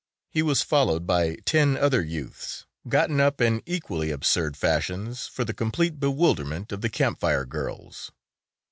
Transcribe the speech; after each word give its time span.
He 0.31 0.41
was 0.41 0.63
followed 0.63 1.05
by 1.05 1.35
ten 1.45 1.77
other 1.77 2.01
youths, 2.03 2.65
gotten 2.89 3.19
up 3.21 3.39
in 3.39 3.61
equally 3.67 4.09
absurd 4.09 4.57
fashions 4.57 5.27
for 5.27 5.45
the 5.45 5.53
complete 5.53 5.99
bewilderment 5.99 6.71
of 6.71 6.81
the 6.81 6.89
Camp 6.89 7.19
Fire 7.19 7.45
girls. 7.45 8.11